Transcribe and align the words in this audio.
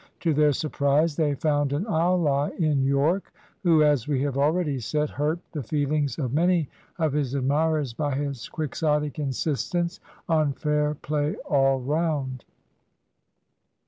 To 0.21 0.33
their 0.33 0.51
surprise 0.51 1.15
they 1.15 1.35
found 1.35 1.73
an 1.73 1.85
ally 1.85 2.49
in 2.57 2.81
Yorke, 2.81 3.31
who, 3.61 3.83
as 3.83 4.07
we 4.07 4.19
have 4.23 4.35
already 4.35 4.79
said, 4.79 5.11
hurt 5.11 5.37
the 5.51 5.61
feelings 5.61 6.17
of 6.17 6.33
many 6.33 6.67
of 6.97 7.13
his 7.13 7.35
admirers 7.35 7.93
by 7.93 8.15
his 8.15 8.49
Quixotic 8.49 9.19
insistence 9.19 9.99
on 10.27 10.53
fair 10.53 10.95
play 10.95 11.35
all 11.47 11.81
round. 11.81 12.43